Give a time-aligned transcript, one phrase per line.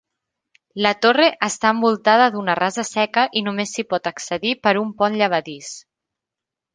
[0.85, 5.19] La torre està envoltada d'una rasa seca i només s'hi pot accedir per un pont
[5.21, 5.71] llevadís.